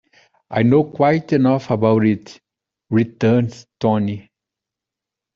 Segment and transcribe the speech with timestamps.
[0.49, 2.41] "I know quite enough about it,"
[2.89, 4.31] returns Tony.